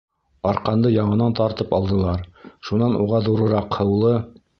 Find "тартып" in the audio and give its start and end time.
1.39-1.75